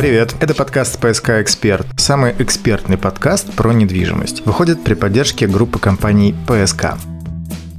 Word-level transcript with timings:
Привет, 0.00 0.34
это 0.40 0.54
подкаст 0.54 0.98
«ПСК 0.98 1.42
Эксперт», 1.42 1.86
самый 1.98 2.34
экспертный 2.38 2.96
подкаст 2.96 3.52
про 3.52 3.74
недвижимость. 3.74 4.46
Выходит 4.46 4.82
при 4.82 4.94
поддержке 4.94 5.46
группы 5.46 5.78
компаний 5.78 6.34
«ПСК». 6.48 6.94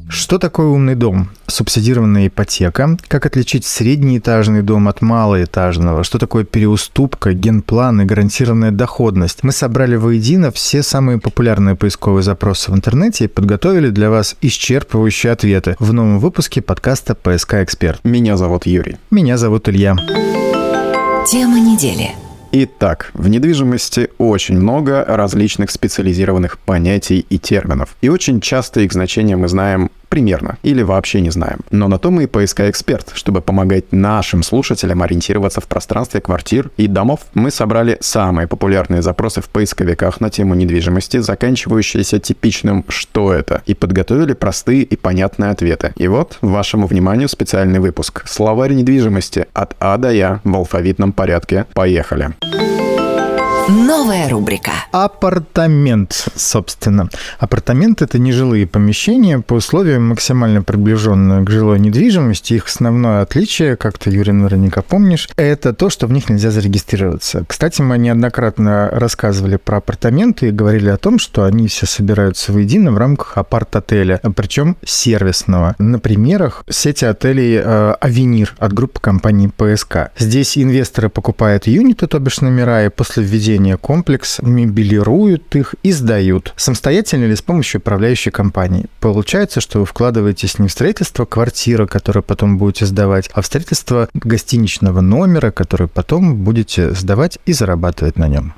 Что 0.07 0.37
такое 0.37 0.67
умный 0.67 0.93
дом? 0.93 1.31
Субсидированная 1.47 2.27
ипотека. 2.27 2.95
Как 3.07 3.25
отличить 3.25 3.65
среднеэтажный 3.65 4.61
дом 4.61 4.87
от 4.87 5.01
малоэтажного? 5.01 6.03
Что 6.03 6.19
такое 6.19 6.43
переуступка, 6.43 7.33
генплан 7.33 8.01
и 8.01 8.05
гарантированная 8.05 8.69
доходность? 8.69 9.39
Мы 9.41 9.51
собрали 9.51 9.95
воедино 9.95 10.51
все 10.51 10.83
самые 10.83 11.19
популярные 11.19 11.73
поисковые 11.73 12.21
запросы 12.21 12.71
в 12.71 12.75
интернете 12.75 13.25
и 13.25 13.29
подготовили 13.29 13.89
для 13.89 14.11
вас 14.11 14.35
исчерпывающие 14.43 15.31
ответы 15.31 15.75
в 15.79 15.91
новом 15.91 16.19
выпуске 16.19 16.61
подкаста 16.61 17.15
«ПСК 17.15 17.55
Эксперт». 17.55 17.99
Меня 18.03 18.37
зовут 18.37 18.67
Юрий. 18.67 18.97
Меня 19.09 19.37
зовут 19.39 19.67
Илья. 19.69 19.95
Тема 21.25 21.59
недели. 21.59 22.15
Итак, 22.51 23.11
в 23.13 23.27
недвижимости 23.29 24.09
очень 24.17 24.57
много 24.57 25.05
различных 25.05 25.69
специализированных 25.69 26.57
понятий 26.57 27.25
и 27.29 27.37
терминов. 27.37 27.95
И 28.01 28.09
очень 28.09 28.41
часто 28.41 28.81
их 28.81 28.91
значение 28.91 29.37
мы 29.37 29.47
знаем 29.47 29.91
примерно 30.11 30.57
или 30.61 30.83
вообще 30.83 31.21
не 31.21 31.31
знаем. 31.31 31.61
Но 31.71 31.87
на 31.87 31.97
то 31.97 32.11
мы 32.11 32.23
и 32.23 32.27
поиска 32.27 32.69
эксперт, 32.69 33.11
чтобы 33.15 33.41
помогать 33.41 33.85
нашим 33.91 34.43
слушателям 34.43 35.01
ориентироваться 35.01 35.61
в 35.61 35.67
пространстве 35.67 36.19
квартир 36.19 36.69
и 36.77 36.87
домов. 36.87 37.21
Мы 37.33 37.49
собрали 37.49 37.97
самые 38.01 38.47
популярные 38.47 39.01
запросы 39.01 39.41
в 39.41 39.49
поисковиках 39.49 40.19
на 40.19 40.29
тему 40.29 40.53
недвижимости, 40.53 41.17
заканчивающиеся 41.17 42.19
типичным 42.19 42.83
«что 42.89 43.33
это?» 43.33 43.63
и 43.65 43.73
подготовили 43.73 44.33
простые 44.33 44.83
и 44.83 44.95
понятные 44.97 45.51
ответы. 45.51 45.93
И 45.95 46.07
вот 46.07 46.37
вашему 46.41 46.87
вниманию 46.87 47.29
специальный 47.29 47.79
выпуск. 47.79 48.23
Словарь 48.27 48.73
недвижимости 48.73 49.45
от 49.53 49.75
А 49.79 49.97
до 49.97 50.11
Я 50.11 50.41
в 50.43 50.53
алфавитном 50.53 51.13
порядке. 51.13 51.65
Поехали. 51.73 52.31
Новая 53.91 54.29
рубрика. 54.29 54.71
Апартамент, 54.93 56.29
собственно. 56.37 57.09
Апартамент– 57.39 58.01
это 58.03 58.19
нежилые 58.19 58.65
помещения 58.65 59.39
по 59.39 59.55
условиям 59.55 60.07
максимально 60.07 60.63
приближенные 60.63 61.43
к 61.43 61.49
жилой 61.49 61.77
недвижимости. 61.77 62.53
Их 62.53 62.67
основное 62.67 63.21
отличие, 63.21 63.75
как 63.75 63.97
ты, 63.97 64.09
Юрий, 64.09 64.31
наверняка 64.31 64.81
помнишь, 64.81 65.27
это 65.35 65.73
то, 65.73 65.89
что 65.89 66.07
в 66.07 66.13
них 66.13 66.29
нельзя 66.29 66.51
зарегистрироваться. 66.51 67.43
Кстати, 67.45 67.81
мы 67.81 67.97
неоднократно 67.97 68.89
рассказывали 68.93 69.57
про 69.57 69.79
апартаменты 69.79 70.47
и 70.47 70.51
говорили 70.51 70.87
о 70.87 70.95
том, 70.95 71.19
что 71.19 71.43
они 71.43 71.67
все 71.67 71.85
собираются 71.85 72.53
воедино 72.53 72.93
в 72.93 72.97
рамках 72.97 73.37
апарт-отеля, 73.37 74.21
причем 74.37 74.77
сервисного. 74.85 75.75
На 75.79 75.99
примерах 75.99 76.63
сети 76.69 77.03
отелей 77.03 77.57
э, 77.57 77.95
«Авенир» 77.99 78.55
от 78.57 78.71
группы 78.71 79.01
компании 79.01 79.51
ПСК. 79.53 80.11
Здесь 80.17 80.57
инвесторы 80.57 81.09
покупают 81.09 81.67
юниты, 81.67 82.07
то 82.07 82.19
бишь 82.19 82.39
номера, 82.39 82.85
и 82.85 82.89
после 82.89 83.23
введения 83.23 83.80
комплекс, 83.81 84.39
мебелируют 84.41 85.55
их 85.55 85.75
и 85.83 85.91
сдают. 85.91 86.53
Самостоятельно 86.55 87.25
или 87.25 87.35
с 87.35 87.41
помощью 87.41 87.81
управляющей 87.81 88.31
компании. 88.31 88.85
Получается, 88.99 89.59
что 89.59 89.79
вы 89.79 89.85
вкладываетесь 89.85 90.59
не 90.59 90.67
в 90.67 90.71
строительство 90.71 91.25
квартиры, 91.25 91.87
которую 91.87 92.23
потом 92.23 92.57
будете 92.57 92.85
сдавать, 92.85 93.29
а 93.33 93.41
в 93.41 93.45
строительство 93.45 94.07
гостиничного 94.13 95.01
номера, 95.01 95.51
который 95.51 95.87
потом 95.87 96.37
будете 96.37 96.91
сдавать 96.91 97.39
и 97.45 97.53
зарабатывать 97.53 98.17
на 98.17 98.27
нем. 98.27 98.53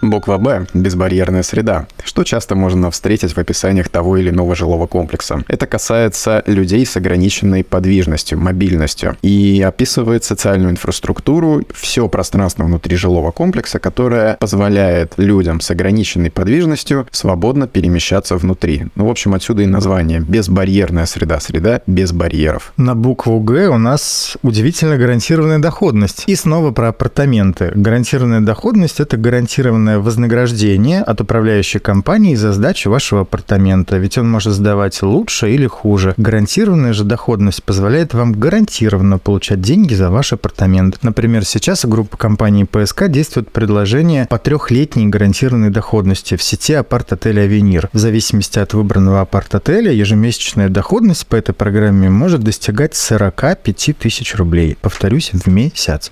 Буква 0.00 0.38
«Б»– 0.38 0.66
безбарьерная 0.74 1.42
среда, 1.42 1.86
что 2.04 2.22
часто 2.24 2.54
можно 2.54 2.90
встретить 2.90 3.32
в 3.32 3.38
описаниях 3.38 3.88
того 3.88 4.16
или 4.16 4.30
иного 4.30 4.54
жилого 4.54 4.86
комплекса. 4.86 5.42
Это 5.48 5.66
касается 5.66 6.42
людей 6.46 6.86
с 6.86 6.96
ограниченной 6.96 7.64
подвижностью, 7.64 8.38
мобильностью 8.38 9.16
и 9.22 9.60
описывает 9.66 10.24
социальную 10.24 10.72
инфраструктуру, 10.72 11.62
все 11.74 12.08
пространство 12.08 12.64
внутри 12.64 12.96
жилого 12.96 13.32
комплекса, 13.32 13.78
которое 13.78 14.36
позволяет 14.36 15.14
людям 15.16 15.60
с 15.60 15.70
ограниченной 15.70 16.30
подвижностью 16.30 17.06
свободно 17.10 17.66
перемещаться 17.66 18.36
внутри. 18.36 18.86
Ну, 18.94 19.06
в 19.06 19.10
общем, 19.10 19.34
отсюда 19.34 19.62
и 19.62 19.66
название– 19.66 20.20
безбарьерная 20.28 21.06
среда, 21.06 21.40
среда 21.40 21.82
без 21.86 22.12
барьеров. 22.12 22.72
На 22.76 22.94
букву 22.94 23.40
«Г» 23.40 23.68
у 23.68 23.78
нас 23.78 24.36
удивительно 24.42 24.96
гарантированная 24.96 25.58
доходность. 25.58 26.24
И 26.26 26.36
снова 26.36 26.70
про 26.70 26.88
апартаменты. 26.88 27.72
Гарантированная 27.74 28.40
доходность– 28.40 29.00
это 29.00 29.16
гарантированная 29.16 29.87
определенное 29.88 29.98
вознаграждение 29.98 31.02
от 31.02 31.20
управляющей 31.20 31.80
компании 31.80 32.34
за 32.34 32.52
сдачу 32.52 32.90
вашего 32.90 33.22
апартамента, 33.22 33.98
ведь 33.98 34.18
он 34.18 34.30
может 34.30 34.52
сдавать 34.52 35.02
лучше 35.02 35.50
или 35.50 35.66
хуже. 35.66 36.14
Гарантированная 36.16 36.92
же 36.92 37.04
доходность 37.04 37.62
позволяет 37.62 38.14
вам 38.14 38.32
гарантированно 38.32 39.18
получать 39.18 39.60
деньги 39.60 39.94
за 39.94 40.10
ваш 40.10 40.32
апартамент. 40.32 40.98
Например, 41.02 41.44
сейчас 41.44 41.84
группа 41.84 42.16
компании 42.16 42.64
ПСК 42.64 43.08
действует 43.08 43.50
предложение 43.50 44.26
по 44.28 44.38
трехлетней 44.38 45.06
гарантированной 45.06 45.70
доходности 45.70 46.36
в 46.36 46.42
сети 46.42 46.74
апарт-отеля 46.74 47.42
«Авенир». 47.42 47.88
В 47.92 47.98
зависимости 47.98 48.58
от 48.58 48.74
выбранного 48.74 49.20
апарт-отеля 49.20 49.92
ежемесячная 49.92 50.68
доходность 50.68 51.26
по 51.26 51.36
этой 51.36 51.54
программе 51.54 52.10
может 52.10 52.40
достигать 52.40 52.94
45 52.94 53.96
тысяч 53.98 54.34
рублей. 54.36 54.76
Повторюсь, 54.80 55.30
в 55.32 55.46
месяц. 55.46 56.10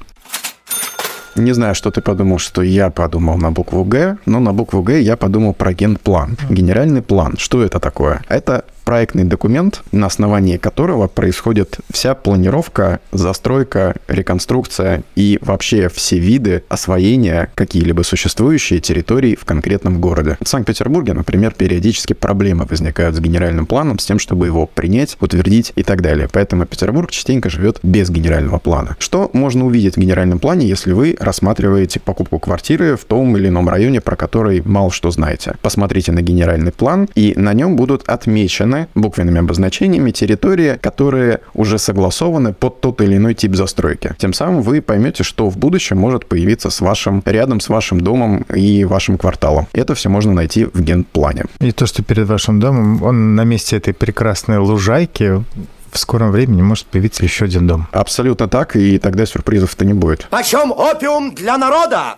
Не 1.36 1.52
знаю, 1.52 1.74
что 1.74 1.90
ты 1.90 2.00
подумал, 2.00 2.38
что 2.38 2.62
я 2.62 2.90
подумал 2.90 3.36
на 3.36 3.50
букву 3.50 3.84
«Г», 3.84 4.16
но 4.26 4.40
на 4.40 4.52
букву 4.52 4.82
«Г» 4.82 5.00
я 5.00 5.16
подумал 5.16 5.52
про 5.54 5.72
генплан. 5.72 6.36
Генеральный 6.50 7.02
план. 7.02 7.36
Что 7.36 7.62
это 7.62 7.78
такое? 7.78 8.22
Это 8.28 8.64
проектный 8.86 9.24
документ, 9.24 9.82
на 9.90 10.06
основании 10.06 10.56
которого 10.56 11.08
происходит 11.08 11.78
вся 11.90 12.14
планировка, 12.14 13.00
застройка, 13.10 13.96
реконструкция 14.06 15.02
и 15.16 15.38
вообще 15.42 15.88
все 15.88 16.18
виды 16.18 16.62
освоения 16.68 17.50
какие-либо 17.56 18.02
существующие 18.02 18.78
территории 18.78 19.34
в 19.34 19.44
конкретном 19.44 20.00
городе. 20.00 20.38
В 20.40 20.48
Санкт-Петербурге, 20.48 21.14
например, 21.14 21.52
периодически 21.52 22.12
проблемы 22.12 22.64
возникают 22.64 23.16
с 23.16 23.20
генеральным 23.20 23.66
планом, 23.66 23.98
с 23.98 24.06
тем, 24.06 24.20
чтобы 24.20 24.46
его 24.46 24.66
принять, 24.66 25.16
утвердить 25.20 25.72
и 25.74 25.82
так 25.82 26.00
далее. 26.00 26.28
Поэтому 26.32 26.64
Петербург 26.64 27.10
частенько 27.10 27.50
живет 27.50 27.80
без 27.82 28.08
генерального 28.08 28.58
плана. 28.58 28.96
Что 29.00 29.30
можно 29.32 29.66
увидеть 29.66 29.96
в 29.96 30.00
генеральном 30.00 30.38
плане, 30.38 30.68
если 30.68 30.92
вы 30.92 31.16
рассматриваете 31.18 31.98
покупку 31.98 32.38
квартиры 32.38 32.96
в 32.96 33.04
том 33.04 33.36
или 33.36 33.48
ином 33.48 33.68
районе, 33.68 34.00
про 34.00 34.14
который 34.14 34.62
мало 34.64 34.92
что 34.92 35.10
знаете? 35.10 35.56
Посмотрите 35.60 36.12
на 36.12 36.22
генеральный 36.22 36.70
план, 36.70 37.08
и 37.16 37.34
на 37.36 37.52
нем 37.52 37.74
будут 37.74 38.08
отмечены 38.08 38.75
названы 38.76 38.88
буквенными 38.94 39.40
обозначениями 39.40 40.10
территории, 40.10 40.78
которые 40.80 41.40
уже 41.54 41.78
согласованы 41.78 42.52
под 42.52 42.80
тот 42.80 43.00
или 43.00 43.16
иной 43.16 43.34
тип 43.34 43.54
застройки. 43.54 44.14
Тем 44.18 44.32
самым 44.32 44.62
вы 44.62 44.80
поймете, 44.80 45.22
что 45.22 45.48
в 45.50 45.56
будущем 45.56 45.98
может 45.98 46.26
появиться 46.26 46.70
с 46.70 46.80
вашим, 46.80 47.22
рядом 47.24 47.60
с 47.60 47.68
вашим 47.68 48.00
домом 48.00 48.44
и 48.54 48.84
вашим 48.84 49.18
кварталом. 49.18 49.66
Это 49.72 49.94
все 49.94 50.08
можно 50.08 50.32
найти 50.32 50.64
в 50.64 50.80
генплане. 50.80 51.44
И 51.60 51.72
то, 51.72 51.86
что 51.86 52.02
перед 52.02 52.28
вашим 52.28 52.60
домом, 52.60 53.02
он 53.02 53.34
на 53.34 53.44
месте 53.44 53.76
этой 53.76 53.94
прекрасной 53.94 54.58
лужайки 54.58 55.42
в 55.92 55.98
скором 55.98 56.30
времени 56.30 56.62
может 56.62 56.86
появиться 56.86 57.24
еще 57.24 57.44
один 57.46 57.66
дом. 57.66 57.86
Абсолютно 57.92 58.48
так, 58.48 58.76
и 58.76 58.98
тогда 58.98 59.24
сюрпризов-то 59.24 59.84
не 59.84 59.94
будет. 59.94 60.26
Почем 60.30 60.72
опиум 60.72 61.34
для 61.34 61.56
народа? 61.56 62.16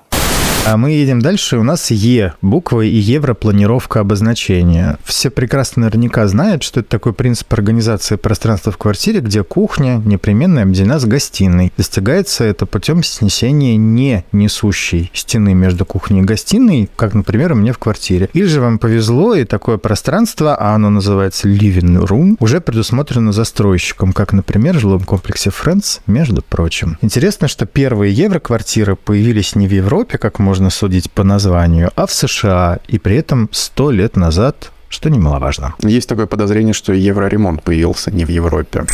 А 0.66 0.76
мы 0.76 0.90
едем 0.90 1.20
дальше. 1.22 1.56
У 1.56 1.62
нас 1.62 1.90
Е 1.90 2.34
буква 2.42 2.82
и 2.82 2.94
европланировка 2.94 4.00
обозначения. 4.00 4.98
Все 5.02 5.30
прекрасно 5.30 5.82
наверняка 5.82 6.28
знают, 6.28 6.62
что 6.62 6.80
это 6.80 6.90
такой 6.90 7.14
принцип 7.14 7.50
организации 7.54 8.16
пространства 8.16 8.70
в 8.70 8.76
квартире, 8.76 9.20
где 9.20 9.42
кухня 9.42 10.02
непременно 10.04 10.60
объединена 10.60 10.98
с 10.98 11.06
гостиной. 11.06 11.72
Достигается 11.78 12.44
это 12.44 12.66
путем 12.66 13.02
снесения 13.02 13.76
не 13.76 14.24
несущей 14.32 15.10
стены 15.14 15.54
между 15.54 15.86
кухней 15.86 16.20
и 16.20 16.24
гостиной, 16.24 16.90
как, 16.96 17.14
например, 17.14 17.52
у 17.52 17.54
меня 17.54 17.72
в 17.72 17.78
квартире. 17.78 18.28
Или 18.34 18.44
же 18.44 18.60
вам 18.60 18.78
повезло, 18.78 19.34
и 19.34 19.44
такое 19.44 19.78
пространство, 19.78 20.54
а 20.54 20.74
оно 20.74 20.90
называется 20.90 21.48
living 21.48 22.04
room, 22.04 22.36
уже 22.40 22.60
предусмотрено 22.60 23.32
застройщиком, 23.32 24.12
как, 24.12 24.34
например, 24.34 24.76
в 24.76 24.80
жилом 24.80 25.00
комплексе 25.00 25.48
Friends, 25.48 26.00
между 26.06 26.42
прочим. 26.42 26.98
Интересно, 27.00 27.48
что 27.48 27.64
первые 27.64 28.12
евроквартиры 28.12 28.96
появились 28.96 29.54
не 29.54 29.66
в 29.66 29.72
Европе, 29.72 30.18
как 30.18 30.38
можно 30.38 30.57
можно 30.58 30.70
судить 30.70 31.08
по 31.12 31.22
названию, 31.22 31.92
а 31.94 32.06
в 32.06 32.12
США, 32.12 32.80
и 32.88 32.98
при 32.98 33.16
этом 33.16 33.48
сто 33.52 33.92
лет 33.92 34.16
назад 34.16 34.72
что 34.88 35.08
немаловажно. 35.10 35.74
Есть 35.82 36.08
такое 36.08 36.26
подозрение, 36.26 36.72
что 36.72 36.92
евроремонт 36.94 37.62
появился 37.62 38.10
не 38.10 38.24
в 38.24 38.30
Европе. 38.30 38.86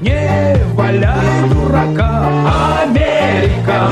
Не 0.00 0.56
валяй 0.72 1.48
дурака, 1.50 2.82
Америка! 2.82 3.90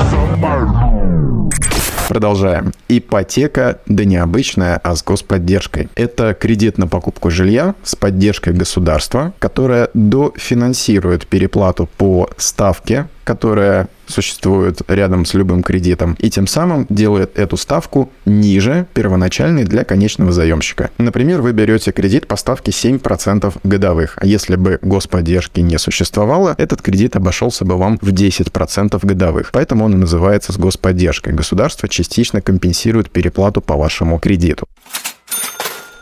Продолжаем. 2.09 2.73
Ипотека, 2.89 3.79
да 3.87 4.05
необычная, 4.05 4.81
а 4.83 4.97
с 4.97 5.03
господдержкой. 5.03 5.89
Это 5.95 6.35
кредит 6.35 6.79
на 6.79 6.87
покупку 6.87 7.31
жилья 7.31 7.75
с 7.83 7.95
поддержкой 7.95 8.53
государства, 8.53 9.33
которое 9.39 9.89
дофинансирует 9.95 11.27
переплату 11.27 11.89
по 11.97 12.29
ставке, 12.37 13.07
которая 13.25 13.89
существует 14.07 14.81
рядом 14.89 15.25
с 15.25 15.35
любым 15.35 15.63
кредитом, 15.63 16.17
и 16.19 16.31
тем 16.31 16.47
самым 16.47 16.87
делает 16.89 17.39
эту 17.39 17.57
ставку 17.57 18.11
ниже 18.25 18.87
первоначальной 18.95 19.65
для 19.65 19.85
конечного 19.85 20.33
заемщика. 20.33 20.91
Например, 20.99 21.41
вы 21.41 21.53
берете 21.53 21.93
кредит 21.93 22.27
по 22.27 22.37
ставке 22.37 22.71
7% 22.71 23.55
годовых, 23.65 24.15
а 24.17 24.27
если 24.27 24.57
бы 24.57 24.79
господдержки 24.83 25.61
не 25.61 25.79
существовало, 25.79 26.55
этот 26.59 26.83
кредит 26.83 27.17
обошелся 27.17 27.65
бы 27.65 27.77
вам 27.77 27.99
в 28.01 28.09
10% 28.09 28.99
годовых. 29.05 29.51
Поэтому 29.53 29.85
он 29.85 29.95
и 29.95 29.97
называется 29.97 30.53
с 30.53 30.57
господдержкой. 30.57 31.33
Государство 31.33 31.89
частично 31.89 32.41
компенсирует 32.41 33.11
переплату 33.11 33.61
по 33.61 33.77
вашему 33.77 34.19
кредиту. 34.19 34.67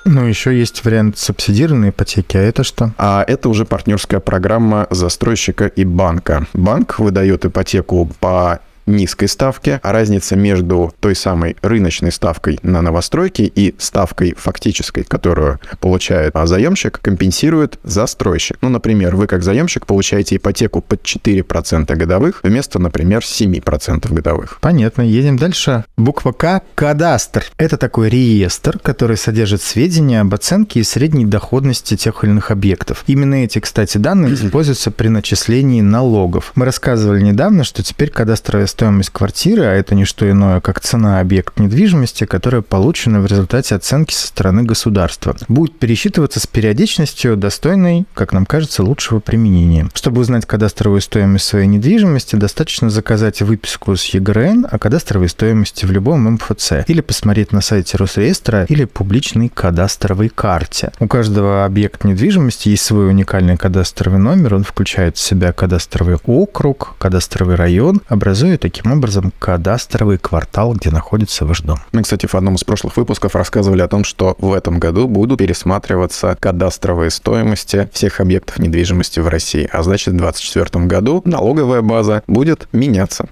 Ну, 0.05 0.27
еще 0.27 0.57
есть 0.57 0.85
вариант 0.85 1.19
субсидированной 1.19 1.91
ипотеки, 1.91 2.37
а 2.37 2.41
это 2.41 2.65
что? 2.65 2.93
А 2.99 3.25
это 3.27 3.49
уже 3.49 3.65
партнерская 3.65 4.21
программа 4.21 4.87
застройщика 4.91 5.67
и 5.67 5.85
банка. 5.85 6.47
Банк 6.55 6.99
выдает 6.99 7.45
ипотеку 7.45 8.11
по 8.19 8.61
низкой 8.87 9.27
ставке, 9.27 9.81
а 9.83 9.93
разница 9.93 10.37
между 10.37 10.93
той 11.01 11.15
самой 11.15 11.57
рыночной 11.63 12.13
ставкой 12.13 12.59
на 12.63 12.83
новостройки 12.83 13.43
и 13.43 13.75
ставкой 13.79 14.35
фактической, 14.37 15.05
которую 15.05 15.61
получает 15.81 16.35
заемщик, 16.45 17.01
компенсирует 17.01 17.79
застройщик. 17.85 18.57
Ну, 18.61 18.69
например, 18.69 19.17
вы 19.17 19.27
как 19.27 19.43
заемщик 19.43 19.87
получаете 19.87 20.37
ипотеку 20.37 20.81
под 20.81 21.03
4% 21.03 21.95
годовых 21.95 22.41
вместо, 22.43 22.79
например, 22.79 23.21
7% 23.21 24.13
годовых. 24.13 24.59
Понятно, 24.61 25.03
едем 25.03 25.39
дальше. 25.39 25.85
Буква 25.97 26.33
К– 26.33 26.63
кадастр. 26.75 27.45
Это 27.59 27.77
такой 27.77 28.09
реестр, 28.09 28.79
который 28.79 29.17
содержит 29.17 29.63
сведения 29.63 30.21
об 30.21 30.35
оценке 30.35 30.81
и 30.81 30.85
средней 30.85 31.25
доходности 31.25 31.97
тех 31.97 32.25
или 32.25 32.31
иных 32.31 32.51
объектов. 32.51 33.05
Именно 33.07 33.45
эти, 33.45 33.59
кстати, 33.59 33.99
данные 33.99 34.35
используются 34.35 34.91
при 34.91 35.09
начислении 35.09 35.81
налогов. 35.81 36.53
Мы 36.55 36.65
рассказывали 36.65 37.21
недавно, 37.21 37.65
что 37.65 37.83
теперь 37.83 38.11
кадастровая 38.11 38.67
стоимость 38.73 39.11
квартиры, 39.11 39.63
а 39.63 39.73
это 39.73 39.95
не 39.95 40.05
что 40.05 40.29
иное, 40.29 40.61
как 40.61 40.81
цена 40.81 41.21
объекта 41.21 41.63
недвижимости, 41.63 42.25
которая 42.25 42.63
получена 42.63 43.21
в 43.21 43.27
результате 43.27 43.75
оценки 43.75 44.13
со 44.13 44.27
стороны 44.27 44.65
государства, 44.65 45.37
будет 45.49 45.79
пересчитываться 45.79 46.41
с 46.41 46.47
периодичностью, 46.47 47.37
достойной, 47.37 48.07
как 48.15 48.33
нам 48.33 48.47
кажется, 48.47 48.83
лучшего 48.83 49.21
применения. 49.21 49.89
Чтобы 49.95 50.21
узнать 50.21 50.47
кадастровую 50.47 51.01
стоимость 51.01 51.45
своей 51.45 51.67
недвижимости, 51.67 52.37
достаточно 52.37 52.91
заказать 52.91 53.43
выписку 53.43 53.95
с 53.97 54.05
ЕГРН 54.07 54.67
о 54.71 54.79
кадастровой 54.79 55.29
стоимости 55.29 55.85
в 55.85 55.93
любом 55.93 56.25
МФЦ 56.33 56.85
или 56.87 57.01
посмотреть 57.01 57.53
на 57.53 57.61
сайте 57.61 57.97
Росреестра 57.97 58.65
или 58.65 58.85
публичной 58.85 59.49
кадастровой 59.49 60.29
карте. 60.29 60.93
У 60.99 61.07
каждого 61.07 61.65
объекта 61.65 62.09
недвижимости 62.09 62.71
есть 62.71 62.85
свой 62.85 63.09
уникальный 63.09 63.57
кадастровый 63.57 64.19
номер, 64.19 64.55
он 64.55 64.65
включает 64.65 65.17
в 65.17 65.21
себя 65.21 65.53
кадастровый 65.53 66.17
округ, 66.25 66.95
кадастровый 66.99 67.57
район, 67.57 68.01
образуя 68.09 68.57
таким 68.63 68.93
образом 68.93 69.33
кадастровый 69.41 70.19
квартал, 70.19 70.73
где 70.75 70.91
находится 70.91 71.45
ваш 71.45 71.63
дом. 71.63 71.81
Мы, 71.91 72.03
кстати, 72.03 72.27
в 72.27 72.35
одном 72.37 72.55
из 72.55 72.63
прошлых 72.63 72.97
выпусков 72.97 73.35
рассказывали 73.35 73.83
о 73.83 73.89
том, 73.89 74.05
что 74.05 74.37
в 74.39 74.53
этом 74.53 74.79
году 74.79 75.09
будут 75.09 75.41
пересматриваться 75.41 76.37
кадастровые 76.39 77.11
стоимости 77.11 77.89
всех 77.93 78.21
объектов 78.21 78.61
недвижимости 78.61 79.19
в 79.19 79.27
России. 79.27 79.69
А 79.73 79.83
значит, 79.83 80.15
в 80.15 80.17
2024 80.17 80.87
году 80.87 81.23
налоговая 81.25 81.83
база 81.83 82.23
будет 82.29 82.69
меняться. 82.73 83.27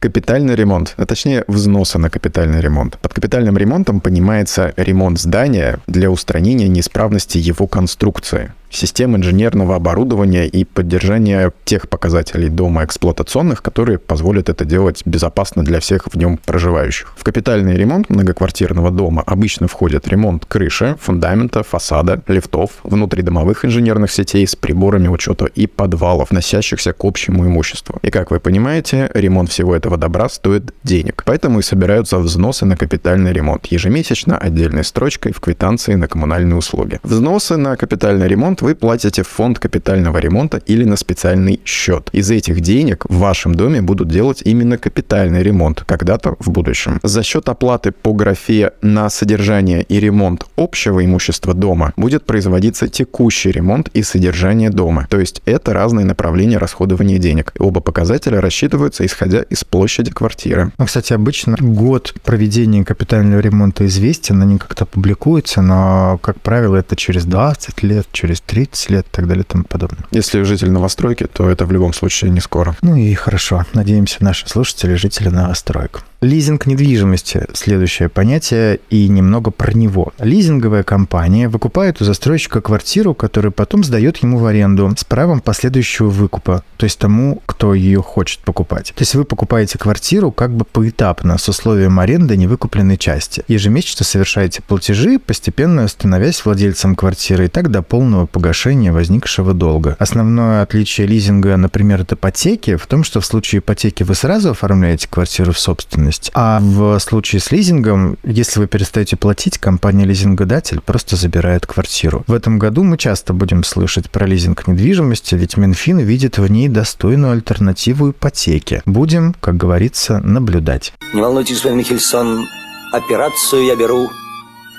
Капитальный 0.00 0.56
ремонт, 0.56 0.94
а 0.96 1.06
точнее 1.06 1.44
взносы 1.46 1.98
на 1.98 2.10
капитальный 2.10 2.60
ремонт. 2.60 2.98
Под 2.98 3.14
капитальным 3.14 3.56
ремонтом 3.56 4.00
понимается 4.00 4.74
ремонт 4.76 5.20
здания 5.20 5.78
для 5.86 6.10
устранения 6.10 6.68
неисправности 6.68 7.38
его 7.38 7.68
конструкции 7.68 8.52
систем 8.70 9.16
инженерного 9.16 9.76
оборудования 9.76 10.46
и 10.46 10.64
поддержания 10.64 11.52
тех 11.64 11.88
показателей 11.88 12.48
дома 12.48 12.84
эксплуатационных, 12.84 13.62
которые 13.62 13.98
позволят 13.98 14.48
это 14.48 14.64
делать 14.64 15.02
безопасно 15.04 15.64
для 15.64 15.80
всех 15.80 16.06
в 16.06 16.16
нем 16.16 16.38
проживающих. 16.38 17.12
В 17.16 17.24
капитальный 17.24 17.76
ремонт 17.76 18.10
многоквартирного 18.10 18.90
дома 18.90 19.22
обычно 19.26 19.68
входит 19.68 20.08
ремонт 20.08 20.44
крыши, 20.46 20.96
фундамента, 21.00 21.62
фасада, 21.62 22.22
лифтов, 22.26 22.70
внутридомовых 22.82 23.64
инженерных 23.64 24.10
сетей 24.10 24.46
с 24.46 24.56
приборами 24.56 25.08
учета 25.08 25.46
и 25.46 25.66
подвалов, 25.66 26.30
носящихся 26.30 26.92
к 26.92 27.04
общему 27.04 27.46
имуществу. 27.46 27.98
И 28.02 28.10
как 28.10 28.30
вы 28.30 28.40
понимаете, 28.40 29.10
ремонт 29.14 29.50
всего 29.50 29.74
этого 29.74 29.96
добра 29.96 30.28
стоит 30.28 30.74
денег. 30.82 31.22
Поэтому 31.24 31.60
и 31.60 31.62
собираются 31.62 32.18
взносы 32.18 32.64
на 32.64 32.76
капитальный 32.76 33.32
ремонт 33.32 33.66
ежемесячно 33.66 34.38
отдельной 34.38 34.84
строчкой 34.84 35.32
в 35.32 35.40
квитанции 35.40 35.94
на 35.94 36.08
коммунальные 36.08 36.56
услуги. 36.56 37.00
Взносы 37.02 37.56
на 37.56 37.76
капитальный 37.76 38.28
ремонт 38.28 38.55
вы 38.62 38.74
платите 38.74 39.22
в 39.22 39.28
фонд 39.28 39.58
капитального 39.58 40.18
ремонта 40.18 40.58
или 40.58 40.84
на 40.84 40.96
специальный 40.96 41.60
счет. 41.64 42.10
Из 42.12 42.30
этих 42.30 42.60
денег 42.60 43.04
в 43.08 43.18
вашем 43.18 43.54
доме 43.54 43.82
будут 43.82 44.08
делать 44.08 44.42
именно 44.44 44.78
капитальный 44.78 45.42
ремонт 45.42 45.82
когда-то 45.86 46.36
в 46.38 46.50
будущем. 46.50 47.00
За 47.02 47.22
счет 47.22 47.48
оплаты 47.48 47.92
по 47.92 48.12
графе 48.12 48.72
на 48.82 49.10
содержание 49.10 49.82
и 49.82 50.00
ремонт 50.00 50.44
общего 50.56 51.04
имущества 51.04 51.54
дома 51.54 51.92
будет 51.96 52.24
производиться 52.24 52.88
текущий 52.88 53.50
ремонт 53.50 53.88
и 53.94 54.02
содержание 54.02 54.70
дома. 54.70 55.06
То 55.08 55.20
есть 55.20 55.42
это 55.44 55.72
разные 55.72 56.06
направления 56.06 56.58
расходования 56.58 57.18
денег. 57.18 57.52
Оба 57.58 57.80
показателя 57.80 58.40
рассчитываются 58.40 59.04
исходя 59.04 59.42
из 59.42 59.64
площади 59.64 60.10
квартиры. 60.10 60.72
Ну, 60.78 60.86
кстати, 60.86 61.12
обычно 61.12 61.56
год 61.58 62.14
проведения 62.24 62.84
капитального 62.84 63.40
ремонта 63.40 63.86
известен, 63.86 64.42
они 64.42 64.58
как-то 64.58 64.86
публикуются, 64.86 65.62
но, 65.62 66.18
как 66.22 66.40
правило, 66.40 66.76
это 66.76 66.96
через 66.96 67.24
20 67.24 67.82
лет, 67.82 68.06
через 68.12 68.40
30 68.46 68.76
30 68.86 68.90
лет 68.90 69.06
и 69.06 69.10
так 69.10 69.26
далее 69.26 69.44
и 69.44 69.46
тому 69.46 69.64
подобное. 69.64 70.04
Если 70.10 70.42
житель 70.42 70.70
новостройки, 70.70 71.26
то 71.26 71.48
это 71.48 71.66
в 71.66 71.72
любом 71.72 71.92
случае 71.92 72.30
не 72.30 72.40
скоро. 72.40 72.76
Ну 72.82 72.96
и 72.96 73.14
хорошо. 73.14 73.64
Надеемся, 73.72 74.22
наши 74.22 74.48
слушатели 74.48 74.94
жители 74.94 75.28
новостроек. 75.28 76.02
Лизинг 76.26 76.66
недвижимости– 76.66 77.44
следующее 77.52 78.08
понятие, 78.08 78.80
и 78.90 79.06
немного 79.06 79.52
про 79.52 79.72
него. 79.72 80.12
Лизинговая 80.18 80.82
компания 80.82 81.48
выкупает 81.48 82.00
у 82.00 82.04
застройщика 82.04 82.60
квартиру, 82.60 83.14
которую 83.14 83.52
потом 83.52 83.84
сдает 83.84 84.16
ему 84.18 84.38
в 84.38 84.46
аренду 84.46 84.92
с 84.98 85.04
правом 85.04 85.40
последующего 85.40 86.08
выкупа, 86.08 86.64
то 86.78 86.84
есть 86.84 86.98
тому, 86.98 87.42
кто 87.46 87.74
ее 87.74 88.02
хочет 88.02 88.40
покупать. 88.40 88.92
То 88.96 89.02
есть 89.02 89.14
вы 89.14 89.24
покупаете 89.24 89.78
квартиру 89.78 90.32
как 90.32 90.50
бы 90.50 90.64
поэтапно, 90.64 91.38
с 91.38 91.48
условием 91.48 92.00
аренды 92.00 92.36
невыкупленной 92.36 92.98
части. 92.98 93.44
Ежемесячно 93.46 94.04
совершаете 94.04 94.62
платежи, 94.62 95.20
постепенно 95.20 95.86
становясь 95.86 96.44
владельцем 96.44 96.96
квартиры, 96.96 97.44
и 97.44 97.48
так 97.48 97.70
до 97.70 97.82
полного 97.82 98.26
погашения 98.26 98.92
возникшего 98.92 99.54
долга. 99.54 99.94
Основное 100.00 100.62
отличие 100.62 101.06
лизинга, 101.06 101.56
например, 101.56 102.00
от 102.00 102.14
ипотеки, 102.14 102.74
в 102.74 102.88
том, 102.88 103.04
что 103.04 103.20
в 103.20 103.26
случае 103.26 103.60
ипотеки 103.60 104.02
вы 104.02 104.16
сразу 104.16 104.50
оформляете 104.50 105.06
квартиру 105.08 105.52
в 105.52 105.58
собственность, 105.60 106.15
собственность. 106.16 106.30
А 106.34 106.60
в 106.60 106.98
случае 106.98 107.40
с 107.40 107.50
лизингом, 107.50 108.18
если 108.24 108.60
вы 108.60 108.66
перестаете 108.66 109.16
платить, 109.16 109.58
компания-лизингодатель 109.58 110.80
просто 110.80 111.16
забирает 111.16 111.66
квартиру. 111.66 112.24
В 112.26 112.32
этом 112.32 112.58
году 112.58 112.82
мы 112.84 112.98
часто 112.98 113.32
будем 113.32 113.64
слышать 113.64 114.10
про 114.10 114.26
лизинг 114.26 114.66
недвижимости, 114.66 115.34
ведь 115.34 115.56
Минфин 115.56 115.98
видит 115.98 116.38
в 116.38 116.46
ней 116.50 116.68
достойную 116.68 117.32
альтернативу 117.32 118.10
ипотеке. 118.10 118.82
Будем, 118.86 119.34
как 119.40 119.56
говорится, 119.56 120.18
наблюдать. 120.18 120.92
Не 121.14 121.20
волнуйтесь, 121.20 121.56
господин 121.56 121.78
Михельсон, 121.78 122.46
операцию 122.92 123.64
я 123.64 123.76
беру 123.76 124.10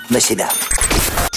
на 0.09 0.19
себя. 0.19 0.49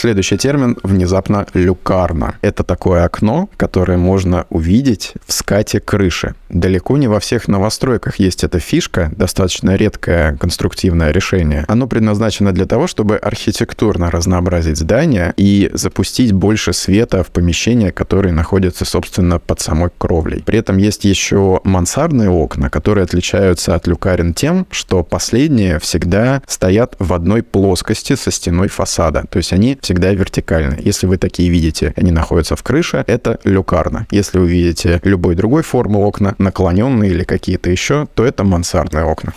Следующий 0.00 0.38
термин 0.38 0.78
внезапно 0.82 1.46
люкарно. 1.52 2.36
Это 2.40 2.64
такое 2.64 3.04
окно, 3.04 3.50
которое 3.58 3.98
можно 3.98 4.46
увидеть 4.48 5.12
в 5.26 5.32
скате 5.34 5.78
крыши. 5.78 6.34
Далеко 6.48 6.96
не 6.96 7.06
во 7.06 7.20
всех 7.20 7.48
новостройках 7.48 8.16
есть 8.16 8.42
эта 8.42 8.60
фишка, 8.60 9.12
достаточно 9.14 9.76
редкое 9.76 10.38
конструктивное 10.38 11.10
решение. 11.10 11.66
Оно 11.68 11.86
предназначено 11.86 12.52
для 12.52 12.64
того, 12.64 12.86
чтобы 12.86 13.16
архитектурно 13.16 14.10
разнообразить 14.10 14.78
здание 14.78 15.34
и 15.36 15.70
запустить 15.74 16.32
больше 16.32 16.72
света 16.72 17.22
в 17.22 17.26
помещения, 17.26 17.92
которые 17.92 18.32
находятся, 18.32 18.86
собственно, 18.86 19.38
под 19.38 19.60
самой 19.60 19.90
кровлей. 19.98 20.42
При 20.46 20.60
этом 20.60 20.78
есть 20.78 21.04
еще 21.04 21.60
мансардные 21.64 22.30
окна, 22.30 22.70
которые 22.70 23.04
отличаются 23.04 23.74
от 23.74 23.86
люкарен 23.86 24.32
тем, 24.32 24.66
что 24.70 25.04
последние 25.04 25.78
всегда 25.78 26.40
стоят 26.46 26.96
в 26.98 27.12
одной 27.12 27.42
плоскости 27.42 28.16
со 28.16 28.30
стеной 28.30 28.68
фасада. 28.68 29.26
То 29.28 29.36
есть 29.36 29.52
они 29.52 29.76
всегда 29.80 29.89
вертикальны. 30.14 30.78
Если 30.80 31.06
вы 31.06 31.16
такие 31.16 31.50
видите, 31.50 31.92
они 31.96 32.10
находятся 32.10 32.56
в 32.56 32.62
крыше, 32.62 33.04
это 33.06 33.38
люкарно. 33.44 34.06
Если 34.10 34.38
вы 34.38 34.48
видите 34.48 35.00
любой 35.04 35.34
другой 35.34 35.62
формы 35.62 35.98
окна, 35.98 36.34
наклоненные 36.38 37.10
или 37.10 37.24
какие-то 37.24 37.70
еще, 37.70 38.06
то 38.14 38.24
это 38.24 38.44
мансардные 38.44 39.04
окна. 39.04 39.32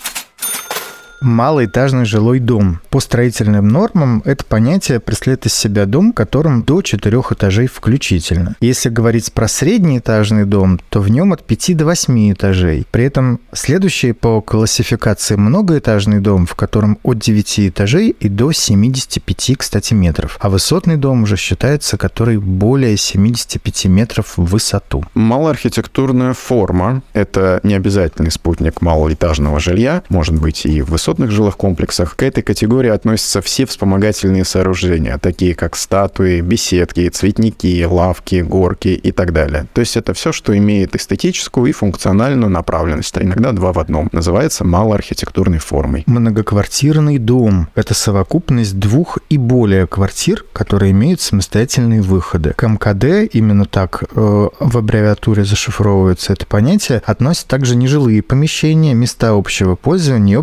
Малоэтажный 1.23 2.05
жилой 2.05 2.39
дом. 2.39 2.79
По 2.89 2.99
строительным 2.99 3.67
нормам 3.67 4.21
это 4.25 4.45
понятие 4.45 4.99
преследует 4.99 5.47
из 5.47 5.53
себя 5.53 5.85
дом, 5.85 6.13
которым 6.13 6.63
до 6.63 6.81
четырех 6.81 7.31
этажей 7.31 7.67
включительно. 7.67 8.55
Если 8.59 8.89
говорить 8.89 9.33
про 9.33 9.47
среднеэтажный 9.47 10.45
дом, 10.45 10.79
то 10.89 10.99
в 10.99 11.09
нем 11.09 11.33
от 11.33 11.43
5 11.43 11.77
до 11.77 11.85
8 11.85 12.33
этажей. 12.33 12.85
При 12.91 13.05
этом 13.05 13.39
следующий 13.53 14.11
по 14.13 14.41
классификации 14.41 15.35
многоэтажный 15.35 16.19
дом, 16.19 16.45
в 16.45 16.55
котором 16.55 16.99
от 17.03 17.19
9 17.19 17.59
этажей 17.61 18.15
и 18.19 18.29
до 18.29 18.51
75, 18.51 19.57
кстати, 19.57 19.93
метров. 19.93 20.37
А 20.39 20.49
высотный 20.49 20.97
дом 20.97 21.23
уже 21.23 21.37
считается, 21.37 21.97
который 21.97 22.37
более 22.37 22.97
75 22.97 23.85
метров 23.85 24.37
в 24.37 24.43
высоту. 24.43 25.03
Малоархитектурная 25.13 26.33
форма– 26.33 27.01
это 27.13 27.59
не 27.63 27.73
обязательный 27.73 28.31
спутник 28.31 28.81
малоэтажного 28.81 29.59
жилья, 29.59 30.03
может 30.09 30.39
быть 30.39 30.65
и 30.65 30.81
в 30.81 30.89
высотных 31.13 31.31
жилых 31.31 31.57
комплексах. 31.57 32.15
К 32.15 32.23
этой 32.23 32.41
категории 32.41 32.89
относятся 32.89 33.41
все 33.41 33.65
вспомогательные 33.65 34.45
сооружения, 34.45 35.17
такие 35.19 35.53
как 35.53 35.75
статуи, 35.75 36.41
беседки, 36.41 37.07
цветники, 37.09 37.83
лавки, 37.83 38.41
горки 38.41 38.87
и 38.87 39.11
так 39.11 39.31
далее. 39.31 39.67
То 39.73 39.81
есть 39.81 39.95
это 39.95 40.13
все, 40.13 40.31
что 40.31 40.57
имеет 40.57 40.95
эстетическую 40.95 41.67
и 41.67 41.71
функциональную 41.71 42.49
направленность, 42.49 43.15
а 43.17 43.21
иногда 43.21 43.51
два 43.51 43.73
в 43.73 43.79
одном. 43.79 44.09
Называется 44.11 44.65
малоархитектурной 44.65 45.59
формой. 45.59 46.03
Многоквартирный 46.07 47.19
дом– 47.19 47.67
это 47.75 47.93
совокупность 47.93 48.79
двух 48.79 49.19
и 49.29 49.37
более 49.37 49.85
квартир, 49.85 50.45
которые 50.51 50.91
имеют 50.91 51.21
самостоятельные 51.21 52.01
выходы. 52.01 52.53
К 52.55 52.67
МКД, 52.67 53.35
именно 53.35 53.65
так 53.65 54.03
э, 54.03 54.49
в 54.59 54.77
аббревиатуре 54.77 55.45
зашифровывается 55.45 56.33
это 56.33 56.47
понятие, 56.47 57.03
относят 57.05 57.45
также 57.47 57.75
нежилые 57.75 58.23
помещения, 58.23 58.95
места 58.95 59.31
общего 59.31 59.75
пользования 59.75 60.33
и 60.33 60.37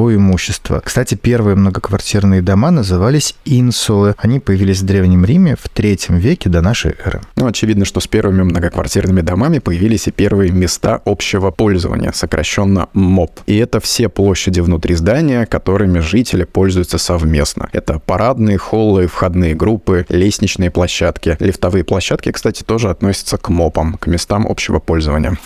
общедомовое 0.00 0.16
имущество. 0.16 0.80
Кстати, 0.84 1.14
первые 1.14 1.56
многоквартирные 1.56 2.42
дома 2.42 2.70
назывались 2.70 3.34
инсулы. 3.44 4.14
Они 4.18 4.40
появились 4.40 4.80
в 4.80 4.86
Древнем 4.86 5.24
Риме 5.24 5.56
в 5.56 5.68
третьем 5.68 6.16
веке 6.16 6.48
до 6.48 6.60
нашей 6.60 6.94
эры. 7.04 7.20
Ну, 7.36 7.46
очевидно, 7.46 7.84
что 7.84 8.00
с 8.00 8.06
первыми 8.06 8.42
многоквартирными 8.42 9.20
домами 9.20 9.58
появились 9.58 10.08
и 10.08 10.10
первые 10.10 10.52
места 10.52 11.00
общего 11.04 11.50
пользования, 11.50 12.12
сокращенно 12.12 12.88
МОП. 12.92 13.40
И 13.46 13.56
это 13.56 13.80
все 13.80 14.08
площади 14.08 14.60
внутри 14.60 14.94
здания, 14.94 15.46
которыми 15.46 16.00
жители 16.00 16.44
пользуются 16.44 16.98
совместно. 16.98 17.68
Это 17.72 17.98
парадные, 17.98 18.58
холлы, 18.58 19.06
входные 19.06 19.54
группы, 19.54 20.06
лестничные 20.08 20.70
площадки. 20.70 21.36
Лифтовые 21.40 21.84
площадки, 21.84 22.32
кстати, 22.32 22.62
тоже 22.62 22.90
относятся 22.90 23.36
к 23.36 23.48
МОПам, 23.48 23.94
к 23.94 24.06
местам 24.06 24.46
общего 24.46 24.78
пользования. 24.78 25.36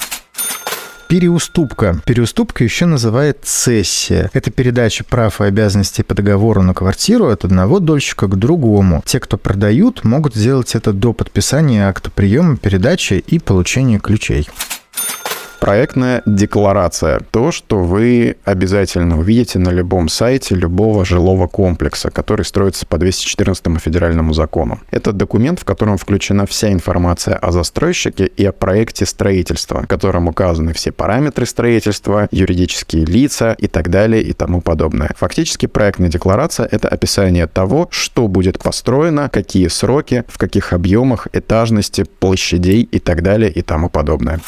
Переуступка. 1.15 2.01
Переуступка 2.05 2.65
еще 2.65 2.87
называют 2.87 3.39
цессия. 3.45 4.31
Это 4.33 4.51
передача 4.51 5.05
прав 5.05 5.41
и 5.41 5.45
обязанностей 5.45 6.03
по 6.03 6.13
договору 6.13 6.63
на 6.63 6.75
квартиру 6.75 7.29
от 7.29 7.45
одного 7.45 7.79
дольщика 7.79 8.27
к 8.27 8.37
другому. 8.37 9.01
Те, 9.07 9.21
кто 9.21 9.37
продают, 9.39 10.03
могут 10.03 10.35
сделать 10.35 10.75
это 10.75 10.93
до 10.93 11.13
подписания 11.13 11.87
акта 11.87 12.11
приема, 12.11 12.57
передачи 12.57 13.23
и 13.25 13.39
получения 13.39 14.01
ключей. 14.01 14.49
Проектная 15.65 16.21
декларация. 16.27 17.21
То, 17.31 17.51
что 17.51 17.79
вы 17.79 18.37
обязательно 18.45 19.19
увидите 19.19 19.59
на 19.59 19.71
любом 19.71 20.11
сайте 20.11 20.55
любого 20.55 21.07
жилого 21.07 21.47
комплекса, 21.47 22.11
который 22.11 22.45
строится 22.45 22.85
по 22.85 22.99
214 22.99 23.81
федеральному 23.81 24.35
закону. 24.35 24.79
Это 24.91 25.13
документ, 25.13 25.61
в 25.61 25.65
котором 25.65 25.97
включена 25.97 26.45
вся 26.45 26.71
информация 26.71 27.37
о 27.37 27.51
застройщике 27.51 28.27
и 28.27 28.45
о 28.45 28.53
проекте 28.53 29.07
строительства, 29.07 29.81
в 29.81 29.87
котором 29.87 30.29
указаны 30.29 30.75
все 30.75 30.93
параметры 30.93 31.47
строительства, 31.47 32.29
юридические 32.31 33.07
лица 33.07 33.53
и 33.53 33.67
так 33.67 33.89
далее 33.89 34.23
и 34.23 34.35
тому 34.35 34.61
подобное. 34.61 35.13
Фактически 35.17 35.65
проектная 35.65 36.11
декларация— 36.11 36.69
это 36.71 36.89
описание 36.89 37.47
того, 37.47 37.89
что 37.91 38.29
будет 38.29 38.63
построено, 38.63 39.31
какие 39.31 39.69
сроки, 39.69 40.25
в 40.29 40.37
каких 40.37 40.75
объемах, 40.75 41.29
этажности, 41.33 42.05
площадей 42.21 42.83
и 42.83 42.99
так 42.99 43.23
далее 43.23 43.51
и 43.51 43.63
тому 43.63 43.89
подобное. 43.89 44.41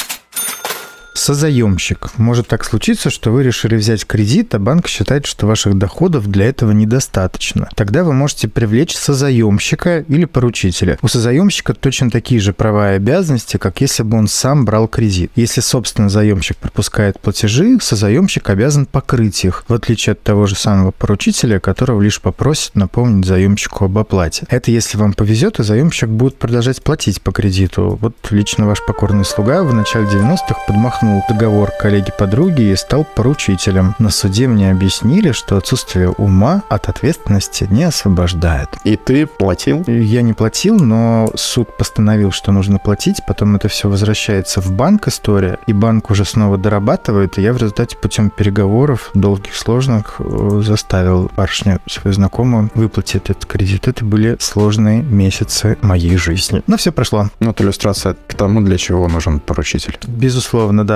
Созаемщик. 1.17 2.11
Может 2.19 2.49
так 2.49 2.63
случиться, 2.63 3.09
что 3.09 3.33
вы 3.33 3.43
решили 3.43 3.75
взять 3.75 4.07
кредит, 4.07 4.55
а 4.55 4.59
банк 4.59 4.87
считает, 4.87 5.25
что 5.25 5.47
ваших 5.47 5.79
доходов 5.79 6.31
для 6.31 6.47
этого 6.47 6.73
недостаточно. 6.73 7.71
Тогда 7.75 8.05
вы 8.05 8.13
можете 8.13 8.49
привлечь 8.49 8.95
созаемщика 8.95 10.01
или 10.01 10.27
поручителя. 10.27 10.99
У 11.01 11.09
созаемщика 11.09 11.73
точно 11.73 12.11
такие 12.11 12.39
же 12.39 12.53
права 12.53 12.93
и 12.93 12.97
обязанности, 12.97 13.57
как 13.57 13.81
если 13.81 14.03
бы 14.03 14.19
он 14.19 14.29
сам 14.29 14.67
брал 14.67 14.89
кредит. 14.89 15.33
Если, 15.37 15.63
собственно, 15.63 16.11
заемщик 16.11 16.59
пропускает 16.59 17.19
платежи, 17.19 17.79
созаемщик 17.81 18.51
обязан 18.51 18.85
покрыть 18.85 19.45
их, 19.47 19.65
в 19.69 19.73
отличие 19.73 20.13
от 20.13 20.23
того 20.23 20.47
же 20.47 20.55
самого 20.55 20.91
поручителя, 20.91 21.61
которого 21.61 22.03
лишь 22.03 22.21
попросит 22.21 22.75
напомнить 22.75 23.25
заемщику 23.25 23.87
об 23.87 23.97
оплате. 23.97 24.47
Это 24.51 24.71
если 24.71 24.99
вам 24.99 25.15
повезет, 25.15 25.61
и 25.61 25.65
заемщик 25.65 26.11
будет 26.11 26.37
продолжать 26.37 26.83
платить 26.83 27.23
по 27.23 27.33
кредиту. 27.33 27.99
Вот 28.03 28.15
лично 28.31 28.67
ваш 28.67 28.85
покорный 28.85 29.25
слуга 29.25 29.63
в 29.63 29.73
начале 29.73 30.07
90-х 30.07 30.67
подмахнул 30.67 31.06
подчеркнул 31.07 31.23
договор 31.29 31.71
коллеги-подруги 31.79 32.63
и 32.63 32.77
стал 32.77 33.05
поручителем. 33.05 33.95
На 33.99 34.11
суде 34.11 34.47
мне 34.49 34.71
объяснили, 34.71 35.33
что 35.33 35.57
отсутствие 35.57 36.11
ума 36.11 36.63
от 36.69 36.89
ответственности 36.89 37.67
не 37.71 37.85
освобождает. 37.85 38.69
И 38.85 38.97
ты 38.97 39.27
платил? 39.27 39.85
Я 39.87 40.23
не 40.23 40.33
платил, 40.33 40.79
но 40.79 41.31
суд 41.35 41.77
постановил, 41.77 42.33
что 42.33 42.53
нужно 42.53 42.79
платить, 42.79 43.21
потом 43.27 43.57
это 43.57 43.69
все 43.69 43.89
возвращается 43.89 44.61
в 44.61 44.73
банк 44.73 45.09
история, 45.09 45.59
и 45.67 45.73
банк 45.73 46.11
уже 46.11 46.25
снова 46.25 46.59
дорабатывает, 46.59 47.39
и 47.39 47.43
я 47.43 47.53
в 47.53 47.57
результате 47.57 47.97
путем 47.97 48.31
переговоров, 48.31 49.11
долгих, 49.15 49.55
сложных, 49.55 50.17
э, 50.19 50.63
заставил 50.65 51.31
барышню, 51.37 51.81
свою 51.87 52.15
знакомую, 52.15 52.71
выплатить 52.75 53.31
этот 53.31 53.47
кредит. 53.47 53.89
Это 53.89 54.05
были 54.05 54.37
сложные 54.41 55.03
месяцы 55.03 55.79
моей 55.83 56.17
жизни. 56.17 56.63
Но 56.67 56.77
все 56.77 56.93
прошло. 56.93 57.29
Вот 57.41 57.61
иллюстрация 57.61 58.17
к 58.27 58.35
тому, 58.35 58.61
для 58.61 58.77
чего 58.79 59.09
нужен 59.09 59.41
поручитель. 59.41 59.99
Безусловно, 60.07 60.87
да. 60.87 60.96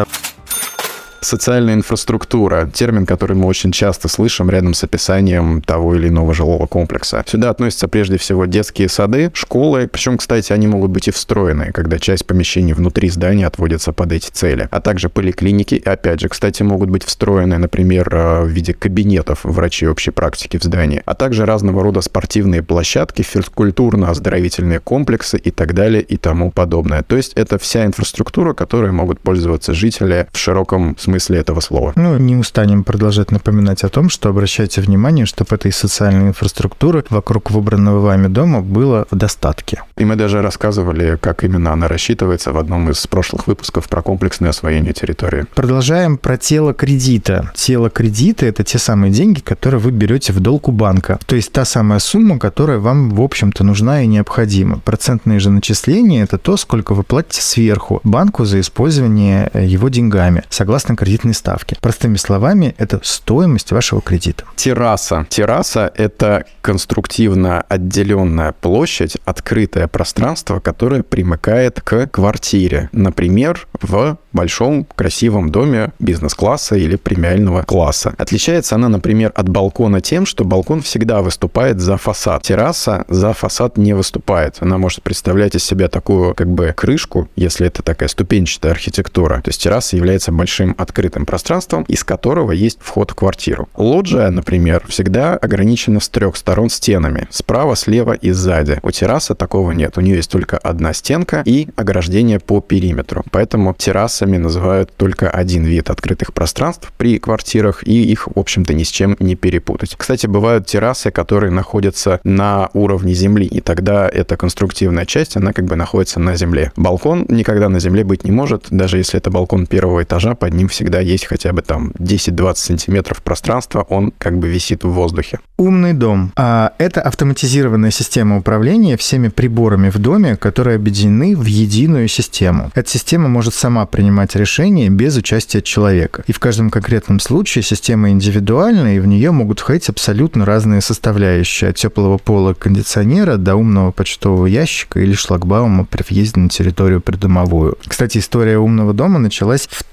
Социальная 1.21 1.75
инфраструктура– 1.75 2.71
термин, 2.75 3.05
который 3.05 3.37
мы 3.37 3.47
очень 3.47 3.73
часто 3.73 4.09
слышим 4.09 4.49
рядом 4.49 4.73
с 4.73 4.83
описанием 4.85 5.61
того 5.61 5.95
или 5.95 6.09
иного 6.09 6.33
жилого 6.33 6.67
комплекса. 6.67 7.23
Сюда 7.27 7.51
относятся 7.51 7.89
прежде 7.89 8.17
всего 8.17 8.47
детские 8.47 8.89
сады, 8.89 9.31
школы, 9.35 9.87
причем, 9.87 10.17
кстати, 10.17 10.53
они 10.55 10.67
могут 10.67 10.91
быть 10.91 11.09
и 11.09 11.11
встроены, 11.11 11.73
когда 11.73 11.99
часть 11.99 12.27
помещений 12.27 12.73
внутри 12.73 13.11
здания 13.11 13.47
отводится 13.47 13.93
под 13.93 14.13
эти 14.13 14.31
цели, 14.31 14.69
а 14.71 14.81
также 14.81 15.11
поликлиники, 15.11 15.81
опять 15.85 16.21
же, 16.21 16.31
кстати, 16.31 16.63
могут 16.63 16.89
быть 16.89 17.05
встроены, 17.05 17.59
например, 17.59 18.09
э, 18.15 18.45
в 18.45 18.49
виде 18.49 18.73
кабинетов 18.73 19.41
врачей 19.45 19.89
общей 19.89 20.13
практики 20.13 20.57
в 20.57 20.63
здании, 20.63 21.03
а 21.05 21.15
также 21.15 21.45
разного 21.45 21.83
рода 21.83 22.01
спортивные 22.01 22.63
площадки, 22.63 23.21
физкультурно-оздоровительные 23.21 24.81
комплексы 24.81 25.37
и 25.37 25.51
так 25.51 25.75
далее 25.75 26.01
и 26.01 26.17
тому 26.17 26.51
подобное. 26.51 27.03
То 27.03 27.17
есть 27.17 27.35
это 27.35 27.59
вся 27.59 27.85
инфраструктура, 27.85 28.55
которой 28.55 28.91
могут 28.91 29.21
пользоваться 29.21 29.75
жители 29.75 30.27
в 30.33 30.39
широком 30.39 30.97
смысле 30.99 31.10
смысле 31.11 31.39
этого 31.39 31.61
слова. 31.61 31.93
Ну, 31.97 32.19
не 32.19 32.37
устанем 32.37 32.85
продолжать 32.85 33.33
напоминать 33.33 33.83
о 33.85 33.89
том, 33.89 34.11
что 34.11 34.29
обращайте 34.29 34.81
внимание, 34.81 35.27
чтобы 35.27 35.57
этой 35.57 35.73
социальной 35.73 36.29
инфраструктуры 36.29 37.05
вокруг 37.11 37.51
выбранного 37.51 37.99
вами 37.99 38.29
дома 38.29 38.61
было 38.61 39.07
в 39.11 39.17
достатке. 39.17 39.83
И 39.97 40.05
мы 40.05 40.15
даже 40.15 40.41
рассказывали, 40.41 41.19
как 41.21 41.43
именно 41.43 41.73
она 41.73 41.89
рассчитывается 41.89 42.53
в 42.53 42.59
одном 42.59 42.91
из 42.91 43.07
прошлых 43.07 43.49
выпусков 43.49 43.89
про 43.89 44.03
комплексное 44.03 44.51
освоение 44.51 44.93
территории. 44.93 45.47
Продолжаем 45.55 46.17
про 46.17 46.37
тело 46.37 46.73
кредита. 46.75 47.51
Тело 47.55 47.91
кредита– 47.91 48.47
это 48.47 48.63
те 48.63 48.79
самые 48.79 49.13
деньги, 49.13 49.41
которые 49.41 49.81
вы 49.81 49.91
берете 49.91 50.33
в 50.33 50.39
долг 50.39 50.69
у 50.69 50.73
банка. 50.73 51.19
То 51.27 51.35
есть 51.35 51.51
та 51.51 51.65
самая 51.65 51.99
сумма, 51.99 52.39
которая 52.39 52.79
вам, 52.79 53.11
в 53.11 53.21
общем-то, 53.21 53.65
нужна 53.65 54.03
и 54.03 54.07
необходима. 54.07 54.79
Процентные 54.79 55.41
же 55.41 55.51
начисления– 55.51 56.23
это 56.25 56.39
то, 56.39 56.57
сколько 56.57 56.95
вы 56.95 57.03
платите 57.03 57.43
сверху 57.43 58.01
банку 58.05 58.45
за 58.45 58.61
использование 58.61 59.51
его 59.55 59.89
деньгами. 59.89 60.45
Согласно 60.49 60.97
кредитной 61.01 61.33
ставки. 61.33 61.77
Простыми 61.81 62.17
словами, 62.17 62.75
это 62.77 63.01
стоимость 63.03 63.73
вашего 63.73 64.03
кредита. 64.03 64.45
Терраса. 64.55 65.27
Терраса– 65.31 65.91
это 65.97 66.45
конструктивно 66.61 67.63
отделенная 67.63 68.53
площадь, 68.53 69.17
открытое 69.25 69.89
пространство, 69.89 70.61
которое 70.61 71.03
примыкает 71.03 71.81
к 71.81 72.07
квартире. 72.09 72.91
Например, 72.93 73.67
в 73.81 74.19
большом 74.33 74.87
красивом 74.95 75.51
доме 75.51 75.93
бизнес-класса 75.99 76.77
или 76.77 76.97
премиального 76.97 77.63
класса. 77.63 78.15
Отличается 78.19 78.75
она, 78.75 78.89
например, 78.89 79.33
от 79.35 79.49
балкона 79.49 80.03
тем, 80.03 80.27
что 80.27 80.45
балкон 80.45 80.83
всегда 80.83 81.23
выступает 81.23 81.81
за 81.81 81.97
фасад. 81.97 82.43
Терраса 82.43 83.05
за 83.09 83.33
фасад 83.33 83.79
не 83.79 83.95
выступает. 83.95 84.57
Она 84.61 84.77
может 84.77 85.03
представлять 85.03 85.55
из 85.55 85.65
себя 85.65 85.89
такую 85.89 86.35
как 86.35 86.49
бы 86.49 86.75
крышку, 86.77 87.29
если 87.37 87.67
это 87.67 87.83
такая 87.83 88.09
ступенчатая 88.11 88.73
архитектура. 88.73 89.41
То 89.43 89.49
есть 89.49 89.63
терраса 89.63 89.97
является 89.97 90.31
большим 90.31 90.75
открытым 90.77 90.90
открытым 90.91 91.25
пространством, 91.25 91.85
из 91.85 92.03
которого 92.03 92.51
есть 92.51 92.79
вход 92.83 93.13
в 93.13 93.15
квартиру. 93.15 93.69
Лоджия, 93.77 94.29
например, 94.31 94.85
всегда 94.89 95.37
ограничена 95.37 96.01
с 96.01 96.09
трех 96.09 96.37
сторон 96.37 96.69
стенами. 96.69 97.29
Справа, 97.31 97.77
слева 97.77 98.13
и 98.13 98.33
сзади. 98.33 98.81
У 98.83 98.91
террасы 98.91 99.35
такого 99.35 99.71
нет. 99.71 99.97
У 99.97 100.01
нее 100.01 100.17
есть 100.17 100.31
только 100.31 100.59
одна 100.59 100.93
стенка 100.93 101.43
и 101.47 101.69
ограждение 101.77 102.41
по 102.41 102.61
периметру. 102.61 103.23
Поэтому 103.31 103.75
террасами 103.75 104.37
называют 104.37 104.93
только 104.97 105.31
один 105.31 105.65
вид 105.65 105.91
открытых 105.91 106.35
пространств 106.35 106.93
при 106.99 107.19
квартирах, 107.19 107.87
и 107.87 108.03
их, 108.03 108.27
в 108.27 108.39
общем-то, 108.39 108.75
ни 108.75 108.83
с 108.83 108.89
чем 108.89 109.17
не 109.21 109.37
перепутать. 109.37 109.95
Кстати, 109.97 110.27
бывают 110.27 110.67
террасы, 110.67 111.13
которые 111.13 111.53
находятся 111.53 112.21
на 112.25 112.69
уровне 112.75 113.15
земли, 113.15 113.47
и 113.47 113.61
тогда 113.61 114.09
эта 114.09 114.37
конструктивная 114.37 115.07
часть, 115.07 115.37
она 115.37 115.53
как 115.53 115.67
бы 115.67 115.77
находится 115.77 116.19
на 116.19 116.35
земле. 116.35 116.73
Балкон 116.77 117.27
никогда 117.29 117.69
на 117.69 117.79
земле 117.79 118.03
быть 118.03 118.25
не 118.25 118.33
может, 118.33 118.67
даже 118.71 118.99
если 118.99 119.19
это 119.19 119.31
балкон 119.31 119.67
первого 119.67 120.03
этажа, 120.03 120.35
под 120.35 120.55
ним 120.55 120.69
всегда 120.81 121.01
есть 121.01 121.27
хотя 121.27 121.53
бы 121.53 121.61
там 121.61 121.93
10-20 121.99 122.55
сантиметров 122.55 123.23
пространства, 123.23 123.83
он 123.91 124.13
как 124.17 124.39
бы 124.39 124.49
висит 124.49 124.83
в 124.83 124.89
воздухе. 124.89 125.39
Умный 125.59 125.93
дом. 125.93 126.33
А 126.37 126.73
это 126.79 127.03
автоматизированная 127.03 127.91
система 127.91 128.39
управления 128.39 128.97
всеми 128.97 129.29
приборами 129.29 129.91
в 129.91 129.99
доме, 129.99 130.37
которые 130.37 130.77
объединены 130.77 131.37
в 131.37 131.45
единую 131.45 132.09
систему. 132.09 132.71
Эта 132.75 132.89
система 132.89 133.29
может 133.29 133.53
сама 133.53 133.85
принимать 133.85 134.35
решения 134.37 134.89
без 134.89 135.19
участия 135.19 135.61
человека. 135.61 136.25
И 136.27 136.33
в 136.33 136.39
каждом 136.39 136.71
конкретном 136.71 137.21
случае 137.21 137.63
система 137.63 138.09
индивидуальна, 138.09 138.97
и 138.97 139.01
в 139.01 139.07
нее 139.07 139.33
могут 139.33 139.61
входить 139.61 139.91
абсолютно 139.91 140.47
разные 140.47 140.81
составляющие, 140.81 141.69
от 141.69 141.77
теплого 141.77 142.17
пола 142.17 142.55
кондиционера 142.55 143.37
до 143.37 143.55
умного 143.55 143.91
почтового 143.91 144.47
ящика 144.47 144.99
или 144.99 145.13
шлагбаума 145.13 145.85
при 145.85 146.03
въезде 146.09 146.41
на 146.41 146.49
территорию 146.49 147.03
придомовую. 147.03 147.77
Кстати, 147.87 148.17
история 148.17 148.57
умного 148.57 148.95
дома 148.95 149.19
началась 149.19 149.69
в 149.71 149.85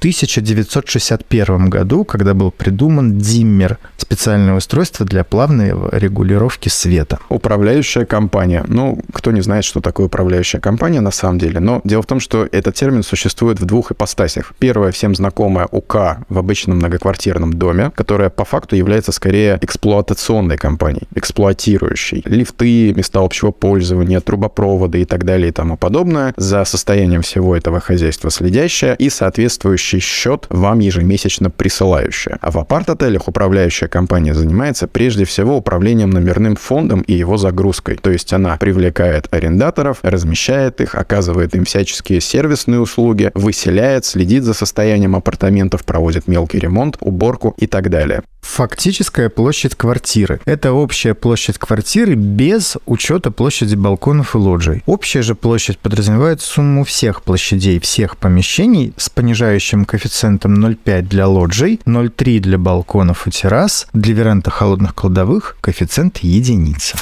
1961 0.80 1.70
году, 1.70 2.04
когда 2.04 2.34
был 2.34 2.52
придуман 2.52 3.18
диммер– 3.18 3.78
специальное 4.08 4.56
устройство 4.56 5.06
для 5.06 5.26
плавной 5.26 5.74
регулировки 5.92 6.70
света. 6.70 7.20
Управляющая 7.28 8.06
компания. 8.06 8.64
Ну, 8.68 9.00
кто 9.12 9.32
не 9.32 9.42
знает, 9.42 9.66
что 9.66 9.82
такое 9.82 10.06
управляющая 10.06 10.62
компания 10.62 11.02
на 11.02 11.12
самом 11.12 11.40
деле, 11.40 11.60
но 11.60 11.82
дело 11.84 12.04
в 12.04 12.06
том, 12.06 12.22
что 12.22 12.48
этот 12.52 12.76
термин 12.76 13.04
существует 13.04 13.60
в 13.60 13.66
двух 13.66 13.92
ипостасях. 13.92 14.54
Первая 14.60 14.92
всем 14.94 15.14
знакомая 15.14 15.68
УК 15.70 16.20
в 16.30 16.38
обычном 16.38 16.78
многоквартирном 16.78 17.54
доме, 17.54 17.92
которая 17.96 18.30
по 18.30 18.46
факту 18.46 18.78
является 18.78 19.12
скорее 19.12 19.60
эксплуатационной 19.62 20.58
компанией, 20.58 21.08
эксплуатирующей. 21.16 22.22
Лифты, 22.26 22.94
места 22.94 23.20
общего 23.20 23.52
пользования, 23.52 24.22
трубопроводы 24.22 25.02
и 25.02 25.06
так 25.06 25.26
далее 25.26 25.50
и 25.50 25.52
тому 25.52 25.76
подобное. 25.76 26.34
За 26.38 26.64
состоянием 26.64 27.24
всего 27.24 27.58
этого 27.58 27.82
хозяйства 27.82 28.32
следящая 28.32 28.94
и 28.94 29.10
соответствующий 29.10 30.00
счет 30.00 30.46
вам 30.68 30.80
ежемесячно 30.80 31.50
присылающая. 31.50 32.38
А 32.42 32.52
в 32.52 32.58
апарт-отелях 32.58 33.30
управляющая 33.30 33.88
компания 33.88 34.34
занимается 34.34 34.88
прежде 34.88 35.24
всего 35.24 35.56
управлением 35.56 36.10
номерным 36.10 36.58
фондом 36.58 37.02
и 37.02 37.14
его 37.14 37.38
загрузкой. 37.38 37.96
То 37.96 38.12
есть 38.12 38.34
она 38.34 38.58
привлекает 38.58 39.28
арендаторов, 39.32 40.00
размещает 40.02 40.82
их, 40.82 40.96
оказывает 40.96 41.56
им 41.56 41.64
всяческие 41.64 42.20
сервисные 42.20 42.82
услуги, 42.82 43.32
выселяет, 43.34 44.04
следит 44.04 44.44
за 44.44 44.54
состоянием 44.54 45.16
апартаментов, 45.16 45.86
проводит 45.86 46.28
мелкий 46.28 46.60
ремонт, 46.60 46.98
уборку 47.00 47.56
и 47.58 47.66
так 47.66 47.90
далее. 47.90 48.24
Фактическая 48.48 49.30
площадь 49.30 49.76
квартиры. 49.76 50.40
Это 50.46 50.72
общая 50.72 51.14
площадь 51.14 51.60
квартиры 51.60 52.16
без 52.16 52.78
учета 52.86 53.30
площади 53.30 53.76
балконов 53.76 54.34
и 54.34 54.38
лоджий. 54.40 54.84
Общая 54.88 55.22
же 55.22 55.36
площадь 55.36 55.78
подразумевает 55.78 56.42
сумму 56.42 56.84
всех 56.84 57.22
площадей 57.22 57.80
всех 57.80 58.18
помещений 58.18 58.94
с 58.98 59.10
понижающим 59.10 59.86
коэффициентом 59.86 60.66
0,5 60.66 61.02
для 61.04 61.28
лоджий, 61.28 61.80
0,3 61.86 62.40
для 62.40 62.58
балконов 62.58 63.28
и 63.28 63.32
террас, 63.32 63.88
для 63.94 64.16
веранта 64.16 64.50
холодных 64.50 64.96
кладовых 64.96 65.58
коэффициент 65.62 66.20
единица. 66.20 66.98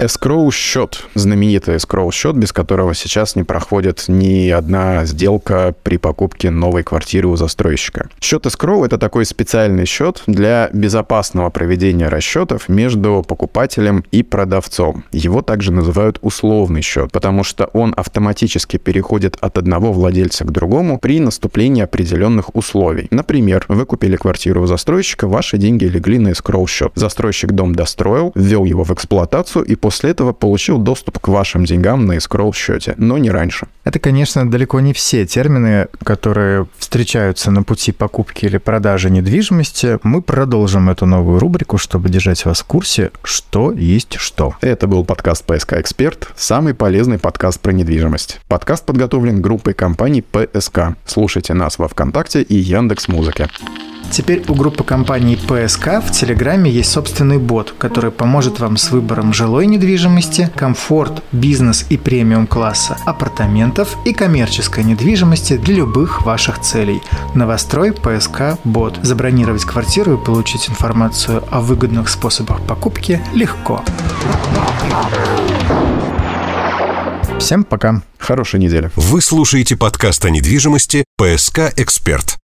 Escrow 0.00 0.50
счет, 0.50 1.04
знаменитый 1.12 1.74
escrow 1.74 2.10
счет, 2.10 2.34
без 2.34 2.54
которого 2.54 2.94
сейчас 2.94 3.36
не 3.36 3.42
проходит 3.42 4.06
ни 4.08 4.48
одна 4.48 5.04
сделка 5.04 5.74
при 5.82 5.98
покупке 5.98 6.48
новой 6.48 6.84
квартиры 6.84 7.28
у 7.28 7.36
застройщика. 7.36 8.08
Счет 8.18 8.46
escrow 8.46 8.86
это 8.86 8.96
такой 8.96 9.26
специальный 9.26 9.84
счет 9.84 10.22
для 10.26 10.70
безопасного 10.72 11.50
проведения 11.50 12.08
расчетов 12.08 12.70
между 12.70 13.22
покупателем 13.28 14.02
и 14.10 14.22
продавцом. 14.22 15.04
Его 15.12 15.42
также 15.42 15.70
называют 15.70 16.18
условный 16.22 16.80
счет, 16.80 17.12
потому 17.12 17.44
что 17.44 17.66
он 17.74 17.92
автоматически 17.94 18.78
переходит 18.78 19.36
от 19.42 19.58
одного 19.58 19.92
владельца 19.92 20.46
к 20.46 20.50
другому 20.50 20.98
при 20.98 21.20
наступлении 21.20 21.82
определенных 21.82 22.56
условий. 22.56 23.08
Например, 23.10 23.66
вы 23.68 23.84
купили 23.84 24.16
квартиру 24.16 24.62
у 24.62 24.66
застройщика, 24.66 25.28
ваши 25.28 25.58
деньги 25.58 25.84
легли 25.84 26.18
на 26.18 26.28
escrow 26.28 26.66
счет. 26.66 26.92
Застройщик 26.94 27.52
дом 27.52 27.74
достроил, 27.74 28.32
ввел 28.34 28.64
его 28.64 28.82
в 28.82 28.92
эксплуатацию 28.92 29.66
и 29.66 29.74
после 29.74 29.89
этого 30.10 30.32
получил 30.32 30.78
доступ 30.78 31.18
к 31.18 31.28
вашим 31.28 31.64
деньгам 31.64 32.06
на 32.06 32.16
escrow 32.16 32.54
счете, 32.54 32.94
но 32.96 33.18
не 33.18 33.30
раньше. 33.30 33.66
Это, 33.84 33.98
конечно, 33.98 34.48
далеко 34.48 34.80
не 34.80 34.92
все 34.92 35.26
термины, 35.26 35.88
которые 36.04 36.66
встречаются 36.78 37.50
на 37.50 37.62
пути 37.62 37.92
покупки 37.92 38.44
или 38.44 38.58
продажи 38.58 39.10
недвижимости. 39.10 39.98
Мы 40.02 40.22
продолжим 40.22 40.90
эту 40.90 41.06
новую 41.06 41.38
рубрику, 41.38 41.78
чтобы 41.78 42.08
держать 42.08 42.44
вас 42.44 42.60
в 42.60 42.64
курсе, 42.64 43.10
что 43.22 43.72
есть 43.72 44.16
что. 44.18 44.54
Это 44.60 44.86
был 44.86 45.04
подкаст 45.04 45.44
«ПСК 45.44 45.74
Эксперт», 45.74 46.28
самый 46.36 46.74
полезный 46.74 47.18
подкаст 47.18 47.60
про 47.60 47.72
недвижимость. 47.72 48.40
Подкаст 48.48 48.86
подготовлен 48.86 49.42
группой 49.42 49.74
компаний 49.74 50.22
«ПСК». 50.22 50.96
Слушайте 51.06 51.54
нас 51.54 51.78
во 51.78 51.88
Вконтакте 51.88 52.42
и 52.42 52.54
Яндекс 52.54 53.08
Музыке. 53.08 53.48
Теперь 54.10 54.42
у 54.48 54.54
группы 54.54 54.82
компаний 54.82 55.36
ПСК 55.36 56.02
в 56.04 56.10
Телеграме 56.10 56.70
есть 56.70 56.90
собственный 56.90 57.38
бот, 57.38 57.74
который 57.78 58.10
поможет 58.10 58.58
вам 58.58 58.76
с 58.76 58.90
выбором 58.90 59.32
жилой 59.32 59.66
недвижимости, 59.66 60.50
комфорт, 60.56 61.22
бизнес 61.30 61.86
и 61.88 61.96
премиум 61.96 62.46
класса, 62.48 62.96
апартаментов 63.06 63.96
и 64.04 64.12
коммерческой 64.12 64.82
недвижимости 64.84 65.56
для 65.56 65.76
любых 65.76 66.22
ваших 66.26 66.60
целей. 66.60 67.00
Новострой 67.34 67.92
ПСК 67.92 68.58
Бот. 68.64 68.98
Забронировать 69.02 69.64
квартиру 69.64 70.14
и 70.14 70.24
получить 70.24 70.68
информацию 70.68 71.44
о 71.50 71.60
выгодных 71.60 72.08
способах 72.08 72.60
покупки 72.62 73.20
легко. 73.32 73.84
Всем 77.38 77.64
пока. 77.64 78.02
Хорошей 78.18 78.60
недели. 78.60 78.90
Вы 78.96 79.22
слушаете 79.22 79.76
подкаст 79.76 80.24
о 80.24 80.30
недвижимости 80.30 81.04
«ПСК 81.16 81.72
Эксперт». 81.76 82.39